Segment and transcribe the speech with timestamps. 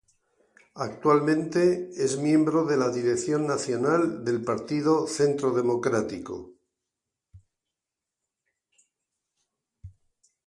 [0.77, 6.55] Actualmente es miembro de la Dirección Nacional del partido Centro Democrático.